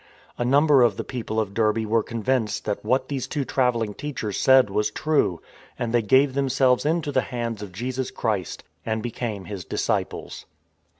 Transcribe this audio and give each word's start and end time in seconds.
A 0.39 0.43
number 0.43 0.81
of 0.81 0.97
the 0.97 1.03
people 1.03 1.39
of 1.39 1.53
Derbe 1.53 1.85
were 1.85 2.01
convinced 2.01 2.65
that 2.65 2.83
what 2.83 3.07
these 3.07 3.27
two 3.27 3.45
travelling 3.45 3.93
teachers 3.93 4.39
said 4.39 4.71
was 4.71 4.89
true; 4.89 5.41
and 5.77 5.93
they 5.93 6.01
gave 6.01 6.33
themselves 6.33 6.87
into 6.87 7.11
the 7.11 7.21
hands 7.21 7.61
of 7.61 7.71
Jesus 7.71 8.09
Christ 8.09 8.63
and 8.83 9.03
be 9.03 9.11
came 9.11 9.45
His 9.45 9.63
disciples. 9.63 10.47